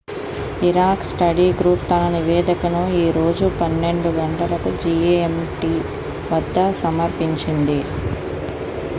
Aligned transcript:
Iraq 0.67 1.03
study 1.07 1.45
group 1.57 1.83
తన 1.89 2.05
నివేదికను 2.13 2.81
ఈ 2.95 3.13
రోజు 3.17 3.45
12.00 3.59 4.49
జిఎంటి 4.83 5.71
వద్ద 6.31 6.57
సమర్పించింది 6.81 7.79